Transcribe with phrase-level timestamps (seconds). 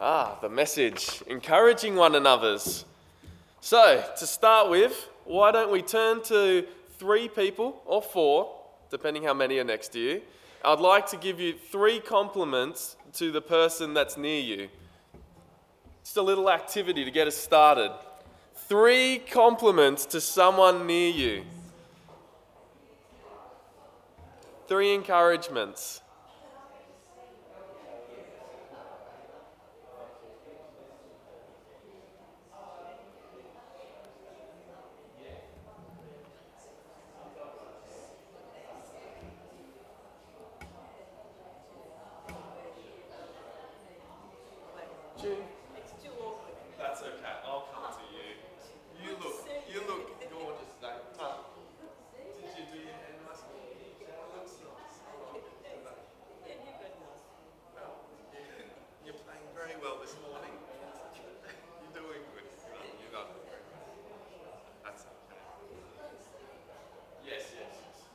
[0.00, 2.84] Ah, the message encouraging one another's.
[3.60, 6.64] So, to start with, why don't we turn to
[6.98, 8.54] three people or four,
[8.90, 10.22] depending how many are next to you.
[10.64, 14.68] I'd like to give you three compliments to the person that's near you.
[16.04, 17.90] Just a little activity to get us started.
[18.68, 21.42] Three compliments to someone near you.
[24.68, 26.02] Three encouragements.
[45.20, 45.34] June.
[45.74, 46.54] It's too awkward.
[46.78, 47.42] That's okay.
[47.42, 48.38] I'll come to you.
[49.02, 50.94] You look, you look gorgeous today.
[51.18, 51.42] Huh?
[52.14, 53.42] Did you do your hair nice?
[53.42, 55.02] That looks nice.
[56.46, 57.26] Yeah, you got nice.
[57.74, 57.98] Well,
[59.02, 60.54] you're playing very well this morning.
[60.54, 62.46] You're doing good.
[63.02, 63.90] You got it very well.
[64.86, 65.42] That's okay.
[67.26, 68.06] Yes, yes, yes.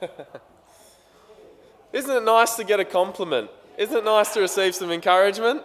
[1.92, 3.50] Isn't it nice to get a compliment?
[3.78, 5.62] Isn't it nice to receive some encouragement?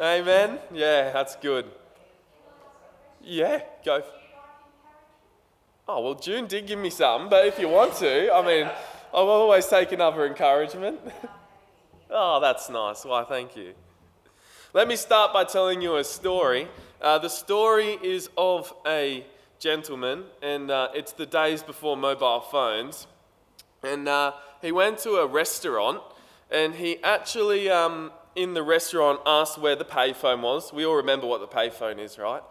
[0.00, 0.20] Amen.
[0.20, 0.58] Amen.
[0.72, 1.66] Yeah, that's good.
[3.22, 4.02] Yeah, go.
[5.88, 8.68] Oh, well, June did give me some, but if you want to, I mean,
[9.14, 10.98] I'll always take another encouragement.
[12.10, 13.04] oh, that's nice.
[13.04, 13.74] Why, thank you.
[14.72, 16.68] Let me start by telling you a story.
[17.00, 19.24] Uh, the story is of a
[19.58, 23.06] gentleman, and uh, it's the days before mobile phones.
[23.86, 26.00] And uh, he went to a restaurant,
[26.50, 30.72] and he actually, um, in the restaurant, asked where the payphone was.
[30.72, 32.42] We all remember what the payphone is, right?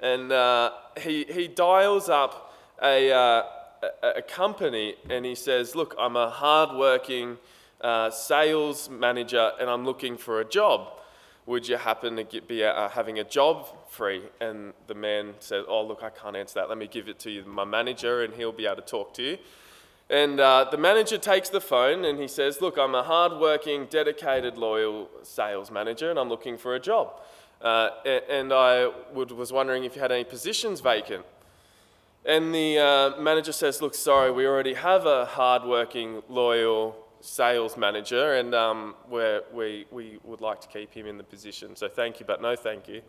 [0.00, 3.42] And uh, he, he dials up a, uh,
[4.02, 7.38] a, company, and he says, Look, I'm a hardworking
[7.80, 10.88] uh, sales manager, and I'm looking for a job.
[11.46, 14.22] Would you happen to get, be uh, having a job free?
[14.40, 16.68] And the man said, Oh, look, I can't answer that.
[16.68, 19.22] Let me give it to you, my manager, and he'll be able to talk to
[19.22, 19.38] you.
[20.10, 24.58] And uh, the manager takes the phone and he says, Look, I'm a hardworking, dedicated,
[24.58, 27.20] loyal sales manager and I'm looking for a job.
[27.62, 27.90] Uh,
[28.28, 31.24] and I would, was wondering if you had any positions vacant.
[32.24, 38.34] And the uh, manager says, Look, sorry, we already have a hardworking, loyal sales manager
[38.34, 41.76] and um, we we, would like to keep him in the position.
[41.76, 43.02] So thank you, but no thank you.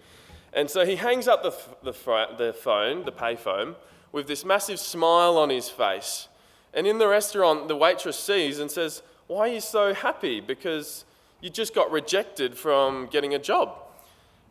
[0.54, 1.52] And so he hangs up the,
[1.82, 3.76] the, the phone, the payphone,
[4.12, 6.28] with this massive smile on his face.
[6.74, 10.40] And in the restaurant, the waitress sees and says, Why are you so happy?
[10.40, 11.06] Because
[11.42, 13.76] you just got rejected from getting a job.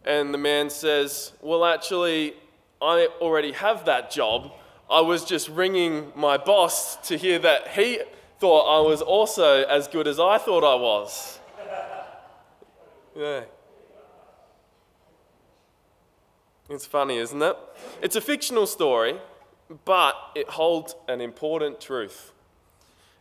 [0.05, 2.35] And the man says, Well, actually,
[2.83, 4.53] I already have that job.
[4.91, 8.01] I was just ringing my boss to hear that he
[8.41, 11.39] thought I was also as good as I thought I was.
[13.17, 13.41] Yeah.
[16.71, 17.57] It's funny, isn't it?
[18.01, 19.19] It's a fictional story,
[19.85, 22.33] but it holds an important truth.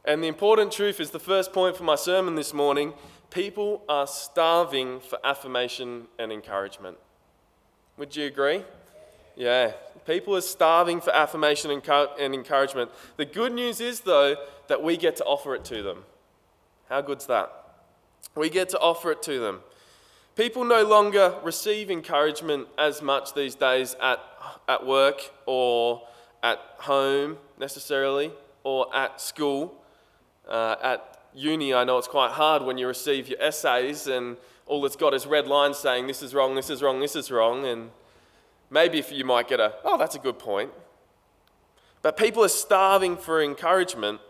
[0.06, 2.94] And the important truth is the first point for my sermon this morning
[3.30, 6.98] people are starving for affirmation and encouragement.
[7.98, 8.64] Would you agree?
[9.36, 9.74] Yeah,
[10.08, 12.92] people are starving for affirmation and encouragement.
[13.18, 14.36] The good news is, though,
[14.68, 16.06] that we get to offer it to them.
[16.90, 17.54] How good's that?
[18.36, 19.60] We get to offer it to them.
[20.36, 24.20] People no longer receive encouragement as much these days at,
[24.68, 26.02] at work or
[26.44, 28.32] at home necessarily
[28.64, 29.76] or at school.
[30.48, 34.86] Uh, at uni, I know it's quite hard when you receive your essays and all
[34.86, 37.66] it's got is red lines saying this is wrong, this is wrong, this is wrong.
[37.66, 37.90] And
[38.70, 40.72] maybe if you might get a, oh, that's a good point.
[42.02, 44.22] But people are starving for encouragement.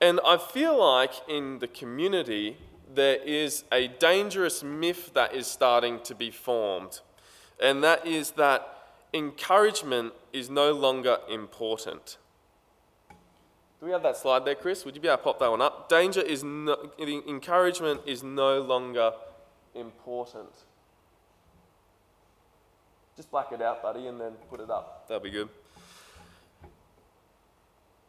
[0.00, 2.58] And I feel like in the community,
[2.92, 7.00] there is a dangerous myth that is starting to be formed.
[7.60, 8.75] And that is that
[9.16, 12.18] encouragement is no longer important.
[13.80, 14.84] Do we have that slide there, Chris?
[14.84, 15.88] Would you be able to pop that one up?
[15.88, 19.12] Danger is no, encouragement is no longer
[19.74, 20.50] important.
[23.16, 25.06] Just black it out, buddy, and then put it up.
[25.08, 25.48] That'll be good.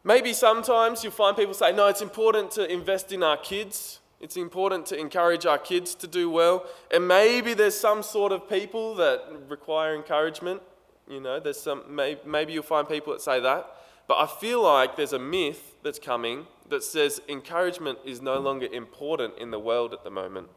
[0.04, 4.00] Maybe sometimes you'll find people say, no, it's important to invest in our kids.
[4.20, 6.64] It's important to encourage our kids to do well.
[6.92, 10.62] And maybe there's some sort of people that require encouragement.
[11.08, 13.66] You know, there's some, maybe you'll find people that say that.
[14.06, 18.66] But I feel like there's a myth that's coming that says encouragement is no longer
[18.66, 20.48] important in the world at the moment.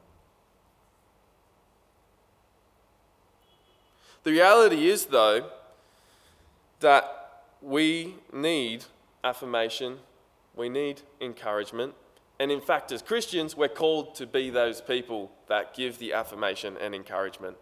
[4.24, 5.50] The reality is, though,
[6.80, 8.86] that we need
[9.24, 10.00] affirmation,
[10.56, 11.94] we need encouragement,
[12.42, 16.76] And in fact, as Christians, we're called to be those people that give the affirmation
[16.82, 17.56] and encouragement.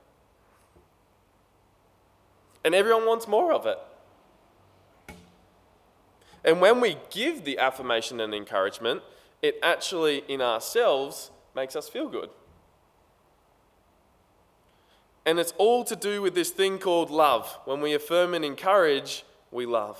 [2.64, 3.78] And everyone wants more of it.
[6.44, 9.02] And when we give the affirmation and encouragement,
[9.42, 12.30] it actually, in ourselves, makes us feel good.
[15.26, 17.60] And it's all to do with this thing called love.
[17.66, 20.00] When we affirm and encourage, we love.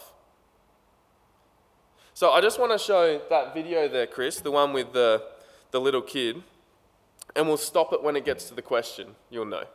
[2.14, 5.24] So I just want to show that video there, Chris, the one with the,
[5.72, 6.44] the little kid.
[7.36, 9.16] And we'll stop it when it gets to the question.
[9.30, 9.66] You'll know.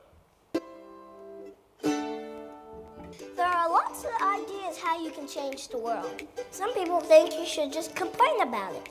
[3.84, 6.22] Lots of ideas how you can change the world.
[6.50, 8.88] Some people think you should just complain about it.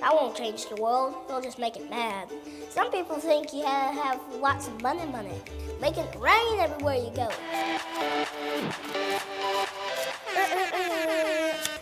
[0.00, 2.28] That won't change the world, it'll just make it mad.
[2.70, 5.40] Some people think you have, have lots of money, money,
[5.80, 7.28] making it rain everywhere you go.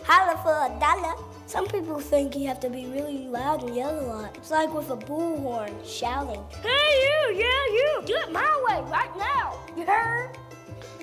[0.03, 1.15] Holla for a dollar.
[1.47, 4.37] Some people think you have to be really loud and yell a lot.
[4.37, 9.17] It's like with a bullhorn shouting, Hey you, yeah you, do it my way right
[9.17, 9.57] now.
[9.75, 10.37] You heard?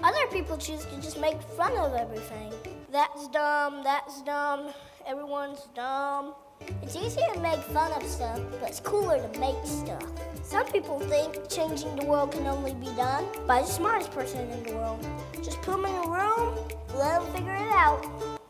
[0.03, 2.53] Other people choose to just make fun of everything.
[2.93, 4.69] That's dumb, that's dumb,
[5.07, 6.35] everyone's dumb.
[6.83, 10.05] It's easier to make fun of stuff, but it's cooler to make stuff.
[10.43, 14.63] Some people think changing the world can only be done by the smartest person in
[14.63, 15.05] the world.
[15.43, 16.57] Just put them in a room,
[16.95, 18.03] let them figure it out.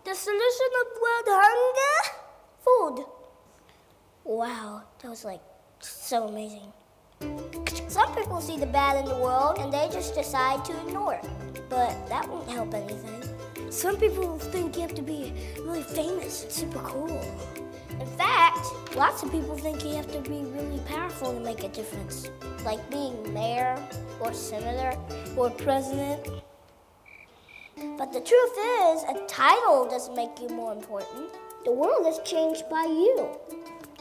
[0.04, 2.18] The solution of world hunger?
[2.60, 3.06] Food.
[4.24, 5.40] Wow, that was like
[5.80, 6.72] so amazing.
[7.98, 11.28] Some people see the bad in the world and they just decide to ignore it.
[11.68, 13.24] But that won't help anything.
[13.72, 17.20] Some people think you have to be really famous and super cool.
[17.98, 21.68] In fact, lots of people think you have to be really powerful to make a
[21.70, 22.30] difference,
[22.64, 23.76] like being mayor
[24.20, 24.96] or senator
[25.36, 26.24] or president.
[27.96, 28.56] But the truth
[28.92, 31.32] is, a title doesn't make you more important.
[31.64, 33.28] The world is changed by you.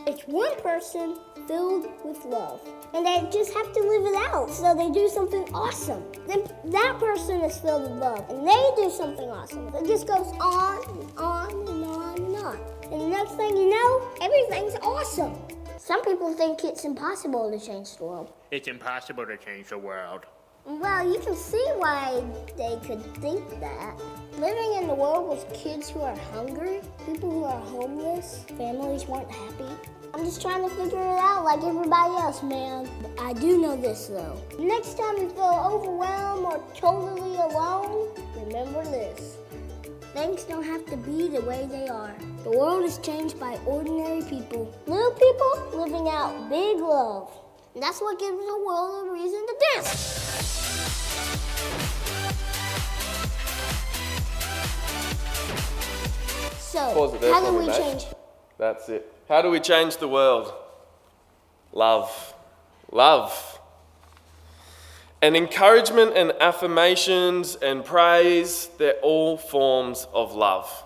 [0.06, 1.18] It's one person
[1.48, 2.62] filled with love.
[2.94, 4.50] And they just have to live it out.
[4.52, 6.04] So they do something awesome.
[6.28, 8.30] Then that person is filled with love.
[8.30, 9.68] And they do something awesome.
[9.76, 12.60] It just goes on and on and on and on.
[12.92, 15.36] And the next thing you know, everything's awesome.
[15.78, 18.34] Some people think it's impossible to change the world.
[18.52, 20.26] It's impossible to change the world.
[20.66, 22.22] Well, you can see why
[22.58, 23.96] they could think that.
[24.38, 29.32] Living in the world with kids who are hungry, people who are homeless, families weren't
[29.32, 29.72] happy.
[30.18, 32.90] I'm just trying to figure it out like everybody else, man.
[33.20, 34.42] I do know this though.
[34.58, 39.38] Next time you feel overwhelmed or totally alone, remember this.
[40.14, 42.16] Things don't have to be the way they are.
[42.44, 44.74] The world is changed by ordinary people.
[44.88, 47.32] Little people living out big love.
[47.76, 49.90] And that's what gives the world a reason to dance.
[56.58, 58.08] So, how do we change?
[58.58, 59.14] That's it.
[59.28, 60.54] How do we change the world?
[61.74, 62.34] Love.
[62.92, 63.60] Love.
[65.22, 70.84] And encouragement and affirmations and praise, they're all forms of love.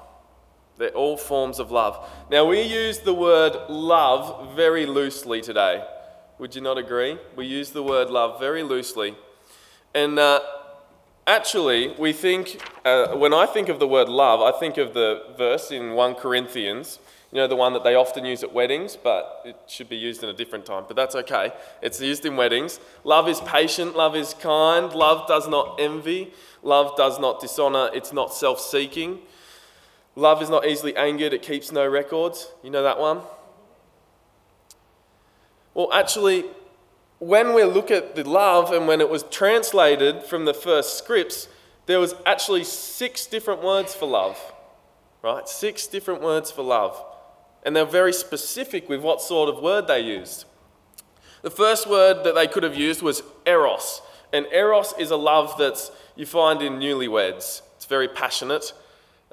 [0.78, 2.10] They're all forms of love.
[2.32, 5.86] Now, we use the word love very loosely today.
[6.40, 7.20] Would you not agree?
[7.36, 9.16] We use the word love very loosely.
[9.94, 10.40] And uh,
[11.28, 15.36] actually, we think, uh, when I think of the word love, I think of the
[15.38, 16.98] verse in 1 Corinthians,
[17.32, 20.22] you know, the one that they often use at weddings, but it should be used
[20.22, 21.54] in a different time, but that's okay.
[21.82, 22.80] It's used in weddings.
[23.06, 28.12] Love is patient, love is kind, love does not envy, love does not dishonor, it's
[28.12, 29.20] not self seeking.
[30.18, 32.52] Love is not easily angered, it keeps no records.
[32.64, 33.22] You know that one?
[35.74, 36.44] Well, actually,
[37.20, 41.48] when we look at the love and when it was translated from the first scripts,
[41.86, 44.38] there was actually six different words for love.
[45.24, 45.48] Right?
[45.48, 47.02] Six different words for love.
[47.64, 50.46] And they're very specific with what sort of word they used.
[51.42, 54.02] The first word that they could have used was eros.
[54.34, 57.62] And eros is a love that you find in newlyweds.
[57.76, 58.74] It's very passionate.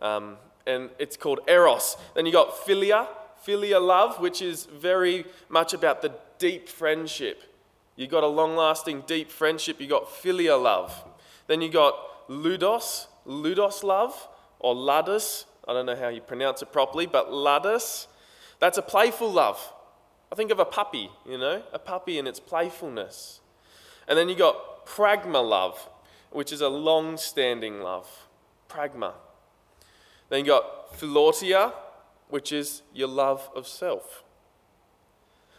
[0.00, 1.96] Um, and it's called eros.
[2.14, 3.08] Then you got philia,
[3.46, 7.42] philia love, which is very much about the deep friendship.
[7.96, 11.04] You got a long lasting deep friendship, you got philia love.
[11.46, 14.28] Then you got ludos, ludos love,
[14.60, 15.46] or ludus.
[15.66, 18.06] I don't know how you pronounce it properly, but ludus.
[18.60, 19.72] That's a playful love.
[20.30, 23.40] I think of a puppy, you know, a puppy and its playfulness.
[24.06, 25.88] And then you got pragma love,
[26.30, 28.28] which is a long standing love.
[28.68, 29.12] Pragma.
[30.28, 31.72] Then you got philautia,
[32.28, 34.24] which is your love of self.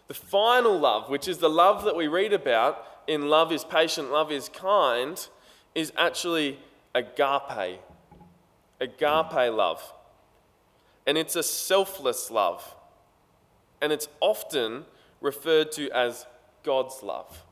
[0.08, 4.12] The final love, which is the love that we read about in Love is Patient,
[4.12, 5.28] Love is Kind,
[5.74, 6.60] is actually
[6.94, 7.80] agape.
[8.80, 9.94] Agape love.
[11.06, 12.76] And it's a selfless love.
[13.82, 14.86] And it's often
[15.22, 16.26] referred to as
[16.64, 17.44] God's love.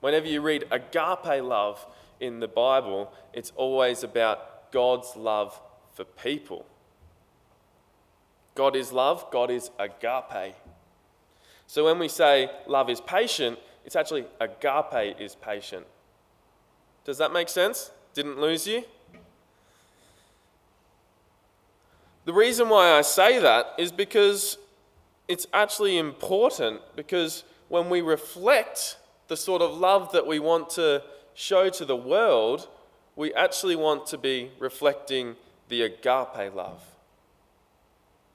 [0.00, 1.86] Whenever you read agape love
[2.20, 5.60] in the Bible, it's always about God's love
[5.94, 6.66] for people.
[8.54, 10.54] God is love, God is agape.
[11.66, 15.86] So when we say love is patient, it's actually agape is patient.
[17.04, 17.90] Does that make sense?
[18.14, 18.84] Didn't lose you?
[22.24, 24.58] The reason why I say that is because
[25.32, 28.98] it's actually important because when we reflect
[29.28, 32.68] the sort of love that we want to show to the world,
[33.16, 35.34] we actually want to be reflecting
[35.70, 36.82] the agape love.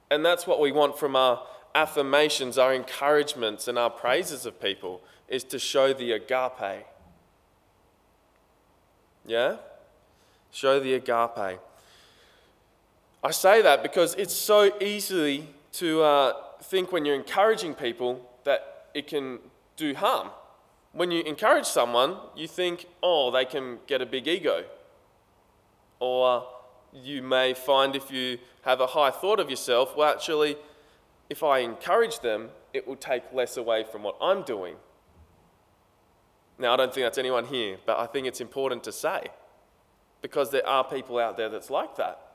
[0.10, 1.44] And that's what we want from our
[1.76, 6.84] affirmations, our encouragements, and our praises of people is to show the agape.
[9.24, 9.58] Yeah?
[10.50, 11.60] Show the agape.
[13.24, 18.88] I say that because it's so easy to uh, think when you're encouraging people that
[18.94, 19.40] it can
[19.76, 20.30] do harm.
[20.92, 24.66] When you encourage someone, you think, oh, they can get a big ego.
[26.00, 26.48] Or
[26.94, 30.58] you may find if you have a high thought of yourself, well, actually,
[31.30, 34.76] if I encourage them, it will take less away from what I'm doing.
[36.60, 39.28] Now, I don't think that's anyone here, but I think it's important to say
[40.22, 42.27] because there are people out there that's like that.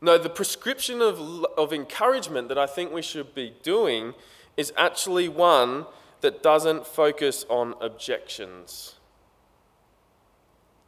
[0.00, 4.14] No, the prescription of, of encouragement that I think we should be doing
[4.56, 5.86] is actually one
[6.20, 8.94] that doesn't focus on objections.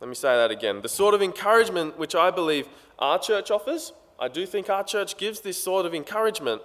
[0.00, 0.82] Let me say that again.
[0.82, 5.16] The sort of encouragement which I believe our church offers, I do think our church
[5.16, 6.62] gives this sort of encouragement,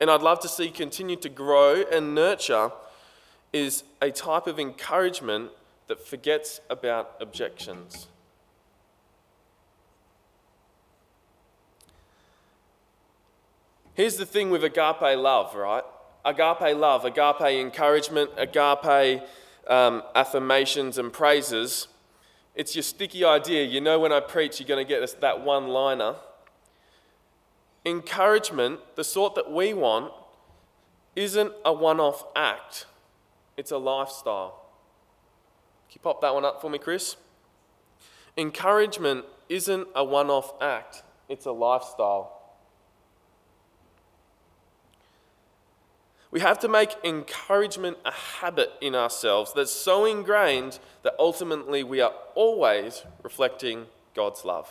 [0.00, 2.70] and I'd love to see continue to grow and nurture,
[3.52, 5.50] is a type of encouragement
[5.88, 8.08] that forgets about objections.
[13.98, 15.82] Here's the thing with agape love, right?
[16.24, 19.24] Agape love, agape encouragement, agape
[19.66, 21.88] um, affirmations and praises.
[22.54, 23.64] It's your sticky idea.
[23.64, 26.14] You know, when I preach, you're going to get that one liner.
[27.84, 30.12] Encouragement, the sort that we want,
[31.16, 32.86] isn't a one off act,
[33.56, 34.70] it's a lifestyle.
[35.88, 37.16] Can you pop that one up for me, Chris?
[38.36, 42.37] Encouragement isn't a one off act, it's a lifestyle.
[46.30, 52.00] We have to make encouragement a habit in ourselves that's so ingrained that ultimately we
[52.00, 54.68] are always reflecting God's love.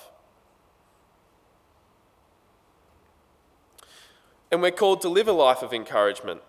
[4.52, 6.42] And we're called to live a life of encouragement.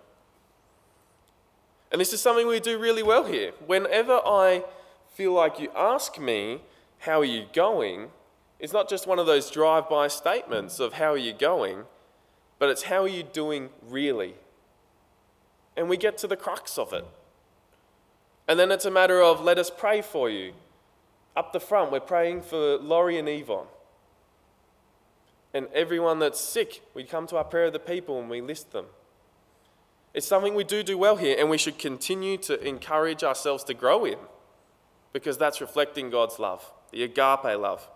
[1.91, 3.53] And this is something we do really well here.
[3.67, 4.65] Whenever I
[5.15, 6.61] feel like you ask me,
[6.99, 8.11] How are you going?
[8.59, 11.85] it's not just one of those drive by statements of how are you going,
[12.59, 14.35] but it's how are you doing really?
[15.79, 17.07] And we get to the crux of it.
[18.49, 20.53] And then it's a matter of let us pray for you.
[21.37, 23.69] Up the front, we're praying for Laurie and Yvonne.
[25.55, 28.73] And everyone that's sick, we come to our prayer of the people and we list
[28.73, 28.87] them.
[30.13, 33.75] It's something we do do well here, and we should continue to encourage ourselves to
[33.75, 34.19] grow in
[35.13, 37.89] because that's reflecting God's love, the agape love.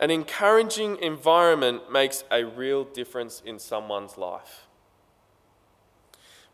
[0.00, 4.66] An encouraging environment makes a real difference in someone's life.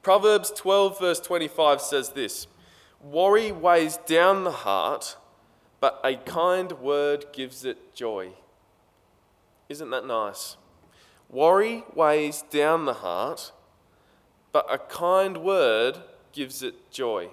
[0.03, 2.49] Proverbs 12, verse 25 says this
[3.01, 5.17] Worry weighs down the heart,
[5.81, 8.31] but a kind word gives it joy.
[9.69, 10.57] Isn't that nice?
[11.29, 13.53] Worry weighs down the heart,
[14.51, 15.99] but a kind word
[16.33, 17.31] gives it joy.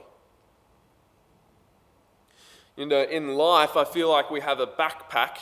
[2.77, 5.39] You know, in life, I feel like we have a backpack.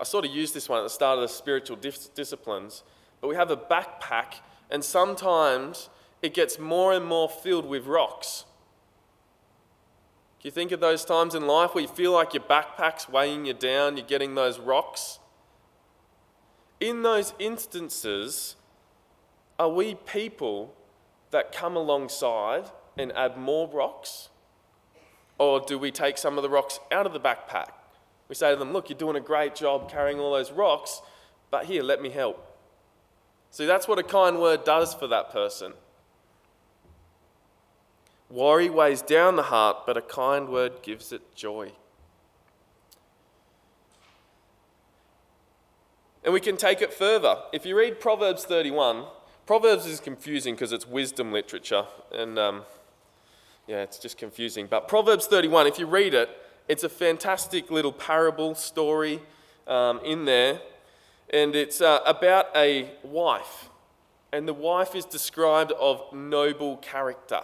[0.00, 2.82] I sort of used this one at the start of the spiritual dis- disciplines,
[3.20, 4.36] but we have a backpack,
[4.70, 5.90] and sometimes
[6.22, 8.44] it gets more and more filled with rocks.
[10.40, 13.46] Do you think of those times in life where you feel like your backpack's weighing
[13.46, 15.18] you down, you're getting those rocks?
[16.80, 18.54] In those instances,
[19.58, 20.74] are we people
[21.30, 24.28] that come alongside and add more rocks?
[25.38, 27.70] Or do we take some of the rocks out of the backpack?
[28.28, 31.00] We say to them, Look, you're doing a great job carrying all those rocks,
[31.50, 32.44] but here, let me help.
[33.50, 35.72] See, that's what a kind word does for that person.
[38.30, 41.72] Worry weighs down the heart, but a kind word gives it joy.
[46.24, 47.36] And we can take it further.
[47.52, 49.06] If you read Proverbs 31,
[49.46, 51.84] Proverbs is confusing because it's wisdom literature.
[52.12, 52.62] And um,
[53.66, 54.66] yeah, it's just confusing.
[54.68, 56.28] But Proverbs 31, if you read it,
[56.68, 59.22] it's a fantastic little parable story
[59.66, 60.60] um, in there.
[61.32, 63.70] And it's uh, about a wife.
[64.30, 67.40] And the wife is described of noble character.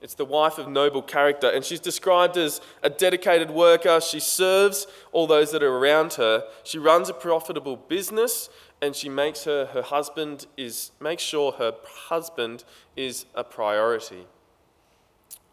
[0.00, 1.48] It's the wife of noble character.
[1.48, 4.00] And she's described as a dedicated worker.
[4.00, 6.44] She serves all those that are around her.
[6.62, 8.50] She runs a profitable business
[8.82, 12.64] and she makes her her husband is makes sure her husband
[12.96, 14.26] is a priority.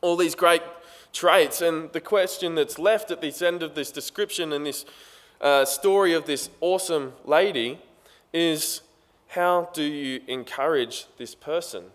[0.01, 0.63] All these great
[1.13, 4.85] traits, and the question that's left at this end of this description and this
[5.39, 7.79] uh, story of this awesome lady
[8.33, 8.81] is
[9.29, 11.85] how do you encourage this person?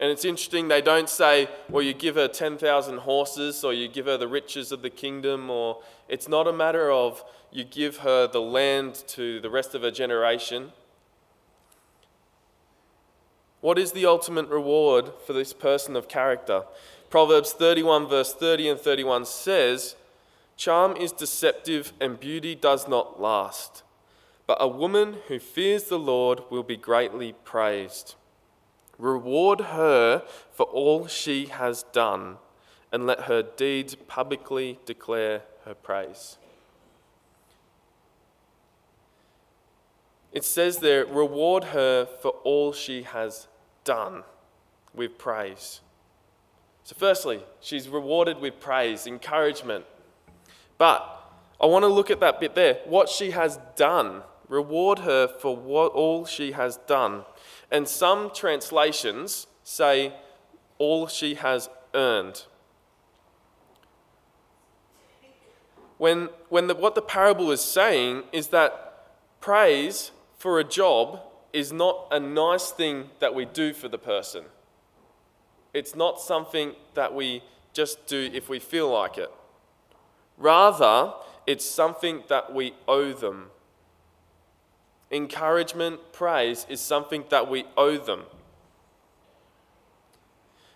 [0.00, 4.06] And it's interesting, they don't say, well, you give her 10,000 horses or you give
[4.06, 8.28] her the riches of the kingdom, or it's not a matter of you give her
[8.28, 10.72] the land to the rest of her generation.
[13.60, 16.62] What is the ultimate reward for this person of character?
[17.10, 19.96] Proverbs 31, verse 30 and 31 says,
[20.56, 23.82] Charm is deceptive and beauty does not last,
[24.46, 28.14] but a woman who fears the Lord will be greatly praised.
[28.98, 32.38] Reward her for all she has done,
[32.90, 36.38] and let her deeds publicly declare her praise.
[40.32, 43.48] It says there, reward her for all she has
[43.84, 44.24] done
[44.94, 45.80] with praise.
[46.84, 49.84] So, firstly, she's rewarded with praise, encouragement.
[50.76, 51.02] But
[51.60, 54.22] I want to look at that bit there what she has done.
[54.48, 57.24] Reward her for what, all she has done.
[57.70, 60.14] And some translations say,
[60.78, 62.44] all she has earned.
[65.98, 69.06] When, when the, what the parable is saying is that
[69.40, 71.20] praise for a job
[71.52, 74.44] is not a nice thing that we do for the person.
[75.74, 79.30] It's not something that we just do if we feel like it.
[80.36, 81.12] Rather,
[81.46, 83.50] it's something that we owe them.
[85.10, 88.24] Encouragement, praise is something that we owe them.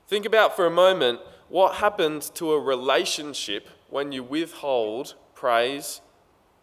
[0.09, 6.01] Think about for a moment what happens to a relationship when you withhold praise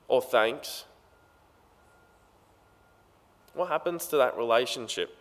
[0.07, 0.85] or thanks.
[3.53, 5.15] What happens to that relationship?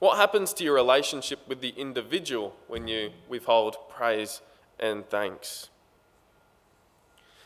[0.00, 4.40] What happens to your relationship with the individual when you withhold praise
[4.78, 5.68] and thanks?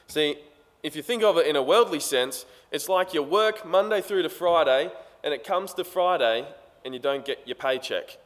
[0.06, 0.38] See,
[0.82, 4.22] if you think of it in a worldly sense, it's like you work Monday through
[4.22, 4.90] to Friday,
[5.24, 6.46] and it comes to Friday,
[6.84, 8.18] and you don't get your paycheck.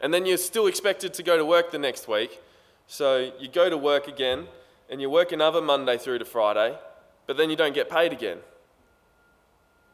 [0.00, 2.40] And then you're still expected to go to work the next week.
[2.86, 4.46] So you go to work again,
[4.88, 6.78] and you work another Monday through to Friday,
[7.26, 8.38] but then you don't get paid again.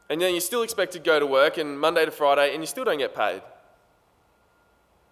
[0.09, 2.67] And then you're still expected to go to work and Monday to Friday, and you
[2.67, 3.41] still don't get paid.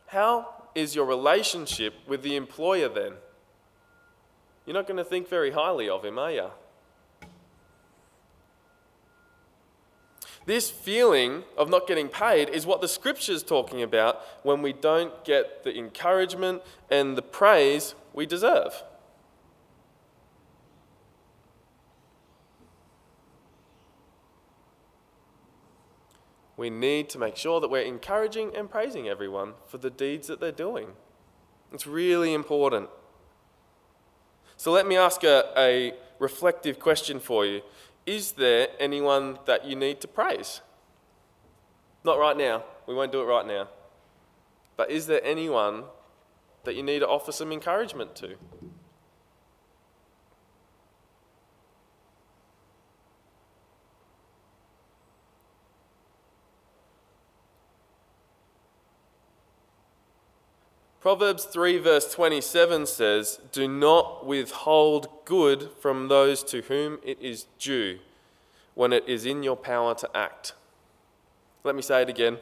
[0.08, 3.14] How is your relationship with the employer then?
[4.66, 6.50] You're not going to think very highly of him, are you?
[10.46, 15.24] This feeling of not getting paid is what the scripture's talking about when we don't
[15.24, 18.84] get the encouragement and the praise we deserve.
[26.56, 30.40] We need to make sure that we're encouraging and praising everyone for the deeds that
[30.40, 30.90] they're doing.
[31.74, 32.90] It's really important.
[34.64, 37.60] So let me ask a, a reflective question for you.
[38.06, 40.62] Is there anyone that you need to praise?
[42.06, 42.64] Not right now.
[42.88, 43.68] We won't do it right now.
[44.78, 45.84] But is there anyone
[46.64, 48.38] that you need to offer some encouragement to?
[61.04, 67.46] Proverbs 3, verse 27 says, Do not withhold good from those to whom it is
[67.60, 68.00] due
[68.74, 70.54] when it is in your power to act.
[71.66, 72.38] Let me say it again.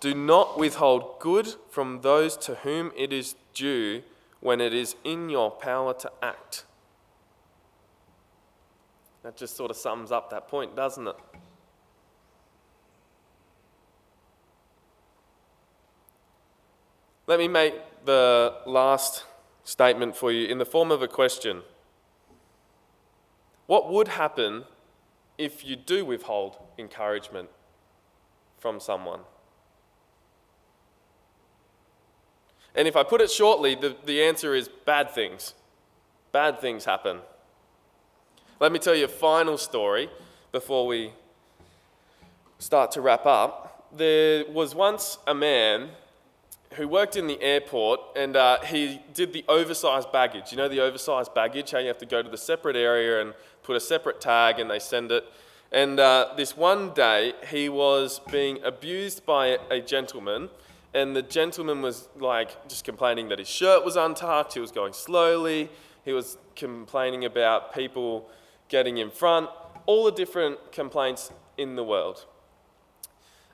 [0.00, 4.02] Do not withhold good from those to whom it is due
[4.40, 6.66] when it is in your power to act.
[9.22, 11.16] That just sort of sums up that point, doesn't it?
[17.26, 17.72] Let me make
[18.04, 19.24] the last
[19.64, 21.62] statement for you in the form of a question.
[23.66, 24.64] What would happen
[25.38, 27.48] if you do withhold encouragement
[28.58, 29.20] from someone?
[32.74, 35.54] And if I put it shortly, the, the answer is bad things.
[36.32, 37.18] Bad things happen.
[38.60, 40.08] Let me tell you a final story
[40.52, 41.12] before we
[42.58, 43.88] start to wrap up.
[43.94, 45.90] There was once a man
[46.76, 50.52] who worked in the airport and uh, he did the oversized baggage.
[50.52, 53.34] You know the oversized baggage, how you have to go to the separate area and
[53.62, 55.24] put a separate tag and they send it.
[55.72, 60.50] And uh, this one day, he was being abused by a gentleman,
[60.92, 64.92] and the gentleman was like just complaining that his shirt was untucked, he was going
[64.92, 65.70] slowly,
[66.04, 68.28] he was complaining about people
[68.68, 69.48] getting in front,
[69.86, 72.26] all the different complaints in the world.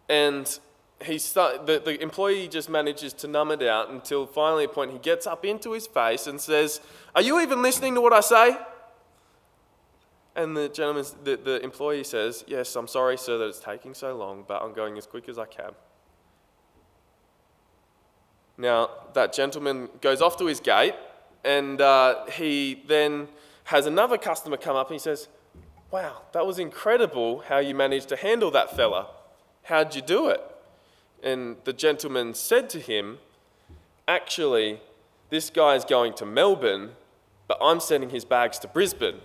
[0.09, 0.59] And
[1.05, 4.91] he start, the, the employee just manages to numb it out until finally a point
[4.91, 6.81] he gets up into his face and says,
[7.15, 8.57] Are you even listening to what I say?
[10.35, 14.17] And the gentleman, the, the employee says, Yes, I'm sorry, sir, that it's taking so
[14.17, 15.71] long, but I'm going as quick as I can.
[18.57, 20.95] Now, that gentleman goes off to his gate,
[21.45, 23.29] and uh, he then
[23.65, 25.29] has another customer come up and he says,
[25.93, 29.09] Wow, that was incredible how you managed to handle that fella.
[29.63, 30.41] How'd you do it?
[31.23, 33.19] And the gentleman said to him,
[34.07, 34.81] Actually,
[35.31, 36.93] this guy is going to Melbourne,
[37.47, 39.21] but I'm sending his bags to Brisbane.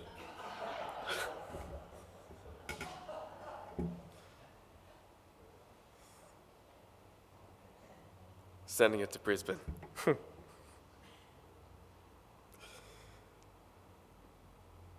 [8.66, 9.60] sending it to Brisbane.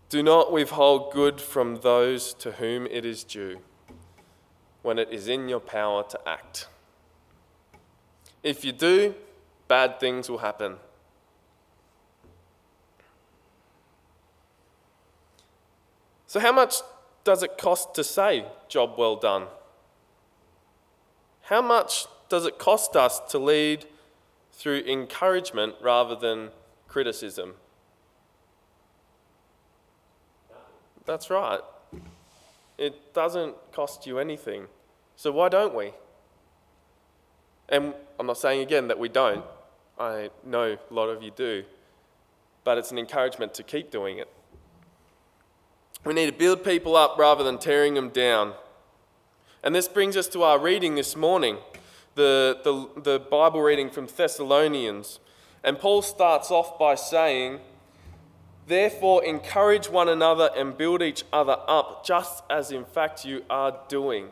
[0.08, 3.58] Do not withhold good from those to whom it is due
[4.82, 6.68] when it is in your power to act.
[8.44, 9.14] If you do,
[9.66, 10.76] bad things will happen.
[16.26, 16.76] So, how much
[17.24, 19.46] does it cost to say, job well done?
[21.42, 23.86] How much does it cost us to lead
[24.52, 26.50] through encouragement rather than
[26.86, 27.54] criticism?
[31.06, 31.60] That's right.
[32.76, 34.66] It doesn't cost you anything.
[35.16, 35.92] So why don't we?
[37.68, 39.44] And I'm not saying again that we don't.
[39.98, 41.64] I know a lot of you do.
[42.64, 44.28] But it's an encouragement to keep doing it.
[46.04, 48.54] We need to build people up rather than tearing them down.
[49.62, 51.56] And this brings us to our reading this morning,
[52.14, 55.20] the, the, the Bible reading from Thessalonians.
[55.62, 57.60] And Paul starts off by saying,
[58.66, 63.78] Therefore, encourage one another and build each other up, just as in fact you are
[63.88, 64.28] doing.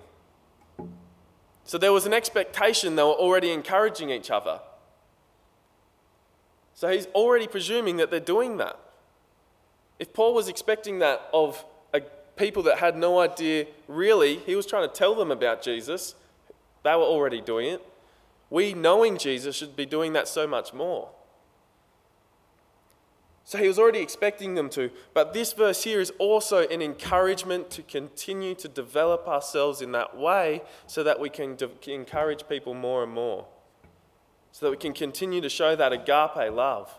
[1.65, 4.61] So there was an expectation they were already encouraging each other.
[6.75, 8.79] So he's already presuming that they're doing that.
[9.99, 12.01] If Paul was expecting that of a,
[12.37, 16.15] people that had no idea, really, he was trying to tell them about Jesus.
[16.83, 17.87] They were already doing it.
[18.51, 21.09] We, knowing Jesus, should be doing that so much more.
[23.45, 24.91] So he was already expecting them to.
[25.15, 30.17] But this verse here is also an encouragement to continue to develop ourselves in that
[30.17, 33.47] way so that we can de- encourage people more and more.
[34.53, 36.97] So that we can continue to show that agape love.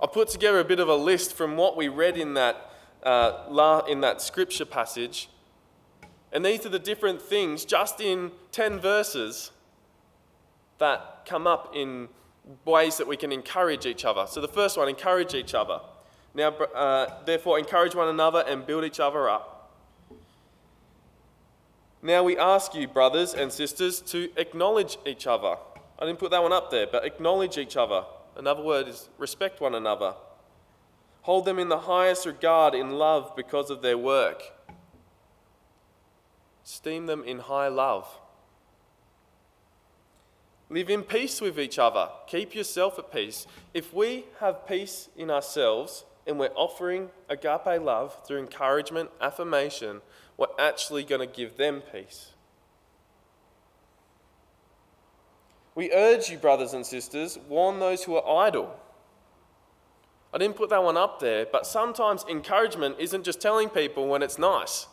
[0.00, 2.70] I put together a bit of a list from what we read in that,
[3.02, 5.30] uh, la- in that scripture passage.
[6.32, 9.52] And these are the different things, just in 10 verses,
[10.78, 12.08] that come up in
[12.64, 14.26] ways that we can encourage each other.
[14.28, 15.80] So the first one, encourage each other.
[16.34, 19.72] Now, uh, therefore, encourage one another and build each other up.
[22.02, 25.56] Now we ask you, brothers and sisters, to acknowledge each other.
[25.98, 28.04] I didn't put that one up there, but acknowledge each other.
[28.36, 30.14] Another word is respect one another.
[31.22, 34.42] Hold them in the highest regard in love because of their work.
[36.64, 38.06] Esteem them in high love.
[40.68, 42.08] Live in peace with each other.
[42.26, 43.46] Keep yourself at peace.
[43.72, 50.00] If we have peace in ourselves and we're offering agape love through encouragement, affirmation,
[50.36, 52.32] we're actually going to give them peace.
[55.76, 58.74] We urge you, brothers and sisters, warn those who are idle.
[60.34, 64.22] I didn't put that one up there, but sometimes encouragement isn't just telling people when
[64.22, 64.88] it's nice.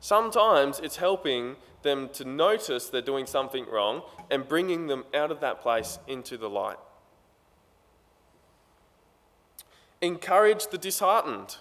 [0.00, 5.40] Sometimes it's helping them to notice they're doing something wrong and bringing them out of
[5.40, 6.78] that place into the light.
[10.00, 11.58] Encourage the disheartened.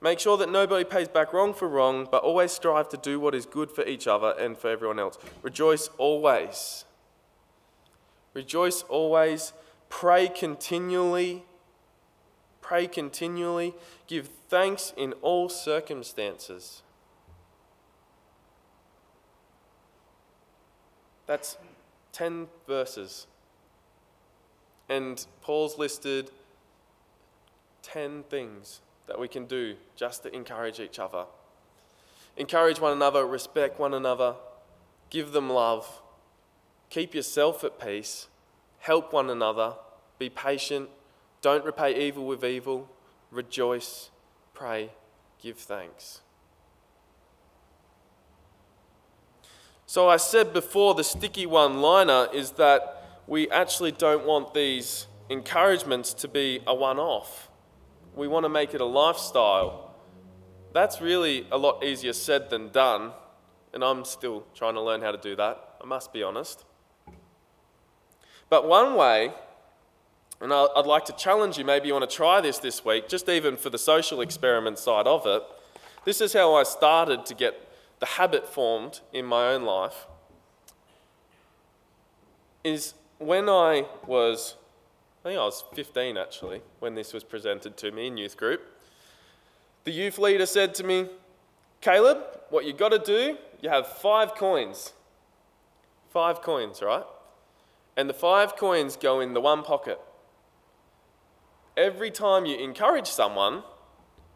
[0.00, 3.34] Make sure that nobody pays back wrong for wrong, but always strive to do what
[3.34, 5.18] is good for each other and for everyone else.
[5.42, 6.84] Rejoice always.
[8.34, 9.54] Rejoice always.
[9.88, 11.44] Pray continually.
[12.68, 13.74] Pray continually.
[14.08, 16.82] Give thanks in all circumstances.
[21.24, 21.56] That's
[22.12, 23.26] 10 verses.
[24.86, 26.30] And Paul's listed
[27.84, 31.24] 10 things that we can do just to encourage each other.
[32.36, 34.34] Encourage one another, respect one another,
[35.08, 36.02] give them love,
[36.90, 38.28] keep yourself at peace,
[38.80, 39.72] help one another,
[40.18, 40.90] be patient,
[41.40, 42.88] don't repay evil with evil,
[43.30, 44.10] rejoice,
[44.54, 44.90] pray,
[45.40, 46.20] give thanks.
[49.86, 55.06] So, I said before the sticky one liner is that we actually don't want these
[55.30, 57.48] encouragements to be a one off.
[58.14, 59.94] We want to make it a lifestyle.
[60.72, 63.12] That's really a lot easier said than done,
[63.72, 66.64] and I'm still trying to learn how to do that, I must be honest.
[68.50, 69.32] But one way,
[70.40, 73.28] and I'd like to challenge you, maybe you want to try this this week, just
[73.28, 75.42] even for the social experiment side of it.
[76.04, 80.06] This is how I started to get the habit formed in my own life.
[82.62, 84.54] Is when I was,
[85.24, 88.62] I think I was 15 actually, when this was presented to me in youth group.
[89.84, 91.08] The youth leader said to me,
[91.80, 92.18] Caleb,
[92.50, 94.92] what you got to do, you have five coins.
[96.10, 97.04] Five coins, right?
[97.96, 100.00] And the five coins go in the one pocket.
[101.78, 103.62] Every time you encourage someone,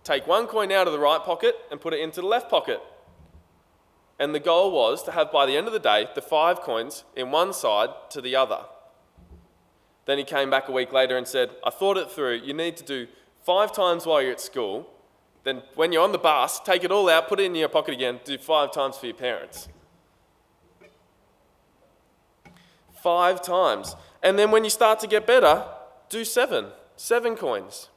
[0.04, 2.80] take one coin out of the right pocket and put it into the left pocket.
[4.16, 7.02] And the goal was to have by the end of the day the five coins
[7.16, 8.60] in one side to the other.
[10.06, 12.42] Then he came back a week later and said, I thought it through.
[12.44, 13.08] You need to do
[13.44, 14.88] five times while you're at school.
[15.42, 17.94] Then, when you're on the bus, take it all out, put it in your pocket
[17.94, 19.66] again, do five times for your parents.
[23.02, 23.96] Five times.
[24.22, 25.64] And then, when you start to get better,
[26.08, 26.66] do seven.
[26.96, 27.88] Seven coins.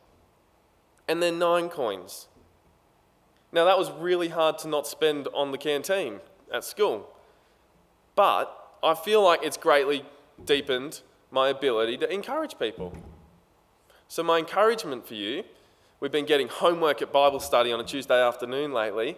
[1.08, 2.28] And then nine coins.
[3.52, 6.20] Now, that was really hard to not spend on the canteen
[6.54, 7.10] at school.
[8.16, 10.06] But I feel like it's greatly
[10.44, 12.94] deepened my ability to encourage people.
[14.08, 15.44] So, my encouragement for you
[16.00, 19.18] we've been getting homework at Bible study on a Tuesday afternoon lately,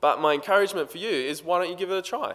[0.00, 2.34] but my encouragement for you is why don't you give it a try?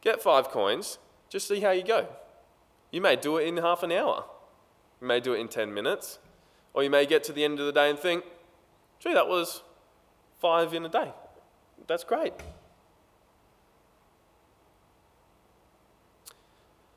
[0.00, 0.98] Get five coins,
[1.28, 2.06] just see how you go.
[2.90, 4.24] You may do it in half an hour,
[5.02, 6.20] you may do it in 10 minutes,
[6.72, 8.24] or you may get to the end of the day and think,
[9.00, 9.62] gee, that was
[10.40, 11.12] five in a day.
[11.88, 12.32] That's great.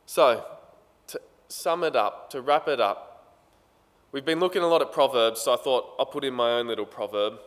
[0.06, 0.46] So,
[1.08, 3.42] to sum it up, to wrap it up,
[4.12, 6.68] we've been looking a lot at Proverbs, so I thought I'll put in my own
[6.68, 7.40] little proverb.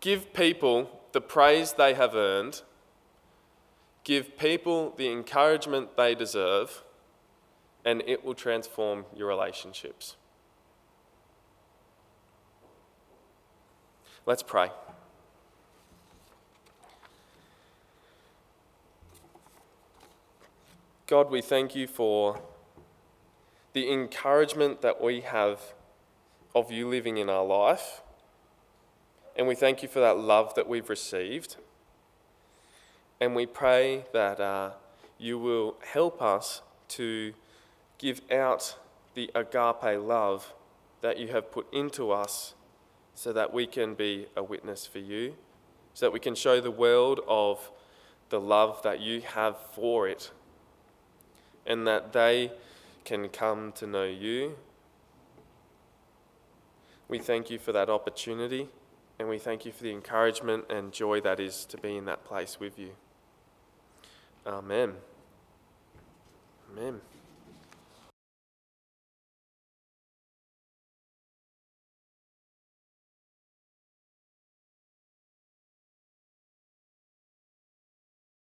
[0.00, 2.62] Give people the praise they have earned,
[4.02, 6.82] give people the encouragement they deserve,
[7.84, 10.16] and it will transform your relationships.
[14.26, 14.70] Let's pray.
[21.06, 22.38] God, we thank you for
[23.72, 25.72] the encouragement that we have
[26.54, 28.02] of you living in our life.
[29.34, 31.56] And we thank you for that love that we've received.
[33.20, 34.72] And we pray that uh,
[35.16, 37.32] you will help us to
[37.98, 38.76] give out
[39.14, 40.54] the agape love
[41.00, 42.54] that you have put into us
[43.14, 45.34] so that we can be a witness for you,
[45.94, 47.70] so that we can show the world of
[48.30, 50.30] the love that you have for it
[51.66, 52.52] and that they
[53.04, 54.56] can come to know you.
[57.08, 58.68] We thank you for that opportunity
[59.18, 62.24] and we thank you for the encouragement and joy that is to be in that
[62.24, 62.90] place with you.
[64.46, 64.94] Amen.
[66.70, 67.00] Amen.